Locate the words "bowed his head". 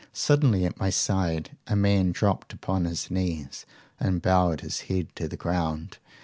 4.19-5.15